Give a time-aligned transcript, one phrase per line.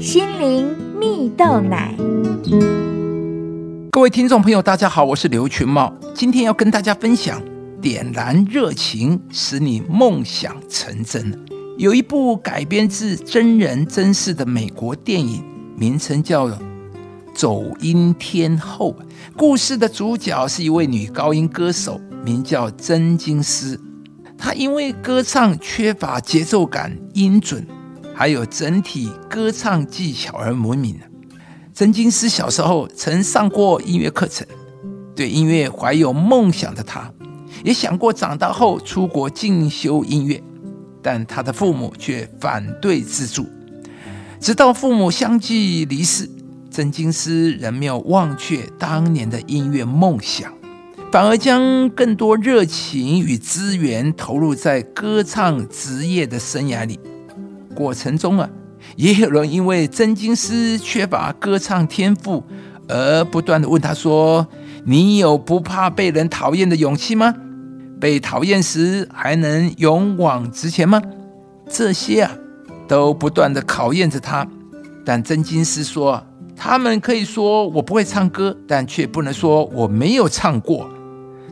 [0.00, 0.66] 心灵
[0.98, 1.94] 蜜豆奶。
[3.92, 7.38] 各位听众朋友，大家好，我是刘群茂，今天要跟大家分享
[7.82, 11.38] 点燃热情，使你梦想成真。
[11.76, 15.44] 有一部改编自真人真事的美国电影，
[15.76, 16.48] 名称叫
[17.34, 18.96] 《走音天后》。
[19.36, 23.78] 故事的主角是一位女高音歌手，名叫真金丝。
[24.38, 27.66] 她因为歌唱缺乏节奏感、音准，
[28.20, 30.94] 还有整体歌唱技巧而闻名。
[31.72, 34.46] 曾金丝小时候曾上过音乐课程，
[35.16, 37.10] 对音乐怀有梦想的他，
[37.64, 40.38] 也想过长大后出国进修音乐，
[41.00, 43.48] 但他的父母却反对资助。
[44.38, 46.28] 直到父母相继离世，
[46.70, 50.52] 曾金丝仍没有忘却当年的音乐梦想，
[51.10, 57.00] 反而将更多热情与资源投入在歌唱职业的生涯里。
[57.74, 58.48] 过程中啊。
[58.96, 62.42] 也有人因为真金丝缺乏歌唱天赋，
[62.88, 64.46] 而不断的问他说
[64.84, 67.34] ：“你有不怕被人讨厌的勇气吗？
[68.00, 71.00] 被讨厌时还能勇往直前吗？”
[71.68, 72.32] 这些啊，
[72.88, 74.48] 都不断的考验着他。
[75.04, 76.24] 但真金丝说
[76.56, 80.88] ：“他们可以说我不会唱歌，但却不能说我没有唱过。”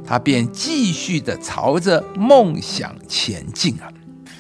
[0.04, 3.92] 他便继续的朝着梦想前进啊。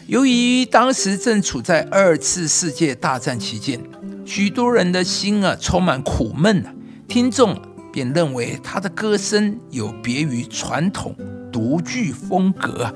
[0.08, 3.78] 由于当时正处在二次世界大战期间，
[4.24, 6.72] 许多人的心啊充满苦闷啊，
[7.06, 7.54] 听众
[7.92, 11.14] 便认为他的歌声有别于传统，
[11.52, 12.90] 独具风格。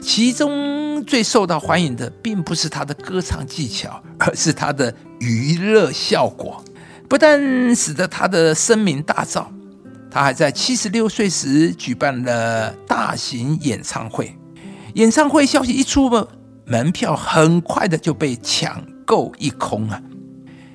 [0.00, 6.64] 其中最受到欢迎的，并不是他的歌唱技巧，而是他的娱乐效果。
[7.08, 9.46] 不但使得他的声名大噪，
[10.10, 14.36] 他还在七十六岁时举办了大型演唱会。
[14.94, 16.26] 演唱会消息一出嘛，
[16.66, 20.02] 门票很快的就被抢购一空啊！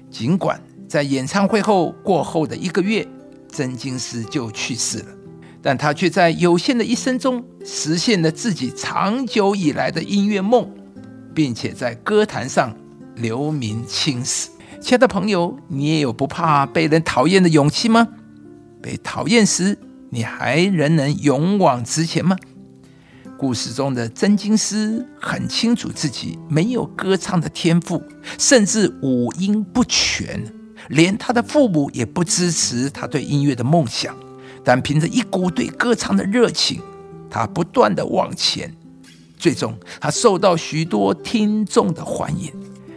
[0.10, 3.08] 尽管在演唱会后过后的一个月，
[3.50, 5.06] 曾金丝就去世了，
[5.62, 10.68] 但他却在有限的一生中实现了自己长久以来的音乐梦，
[11.36, 12.76] 并且在歌坛上
[13.16, 14.50] 留名青史。
[14.82, 18.08] 亲爱的朋友，你也有不怕被人讨厌的勇气吗？
[18.82, 19.78] 被讨厌时，
[20.10, 22.36] 你还仍能勇往直前吗？
[23.38, 28.04] 故事中的真金丝很清楚自己没有歌唱的天赋，
[28.38, 30.44] 甚至五音不全，
[30.90, 34.16] 连他的父母也不支持他对音乐的梦想。
[34.64, 36.82] 但凭着一股对歌唱的热情，
[37.30, 38.76] 他不断的往前，
[39.38, 42.52] 最终他受到许多听众的欢迎。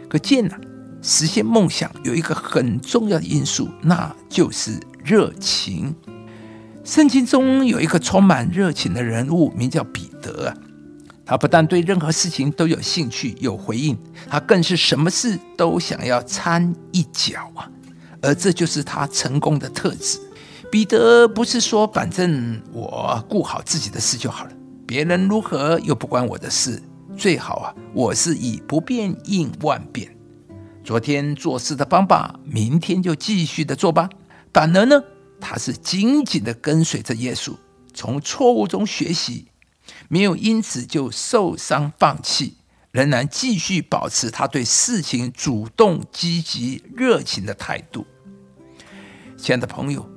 [0.09, 0.55] 可见呢，
[1.01, 5.95] 实现梦想有一个很重要的因素，那就是热情。
[6.83, 10.55] 圣经中有一个充满热情的人物，名叫比得。
[11.25, 13.97] 他不但对任何事情都有兴趣、有回应，
[14.29, 17.69] 他更是什么事都想要掺一脚啊！
[18.21, 20.19] 而这就是他成功的特质。
[20.69, 24.51] 彼得不是说反正我顾好自己的事就好了，
[24.85, 26.81] 别人如何又不关我的事。
[27.17, 30.15] 最好啊，我是以不变应万变。
[30.83, 34.09] 昨天做事的方法，明天就继续的做吧。
[34.53, 35.01] 反而呢？
[35.39, 37.53] 他是紧紧的跟随着耶稣，
[37.93, 39.47] 从错误中学习，
[40.07, 42.57] 没有因此就受伤放弃，
[42.91, 48.05] 仍然继续保持他对事情主动、积极、热情的态度。
[49.37, 50.07] 亲爱的朋友，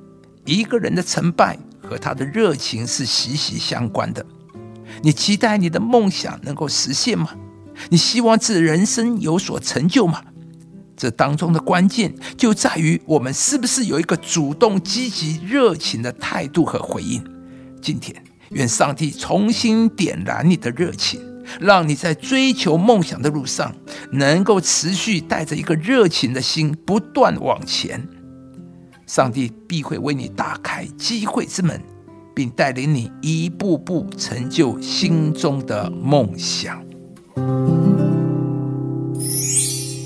[0.45, 4.25] 一个人的成败和他的热情是息息相关的。
[5.01, 7.31] 你期待你的梦想能够实现吗？
[7.89, 10.23] 你希望自人生有所成就吗？
[10.95, 17.21] 这当中的关键就在于我们是不是有一个主动、积极、热情的态度和回应。
[17.81, 21.19] 今天，愿上帝重新点燃你的热情，
[21.59, 23.75] 让你在追求梦想的路上
[24.11, 28.07] 能够持续带着一个热情的心不断往前。
[29.07, 31.79] 上帝必会为你打开机会之门，
[32.33, 36.83] 并带领你一步步成就心中的梦想。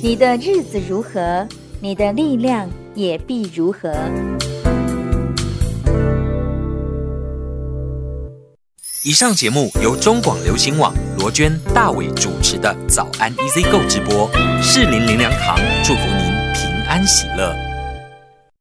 [0.02, 1.48] 你的日子如何，
[1.82, 3.94] 你的力量也必如何。
[9.10, 14.30] 以上节目由中广流行网罗娟、大伟主持的《早安 Easy 购》直播，
[14.62, 17.69] 适林林良堂祝福您平安喜乐。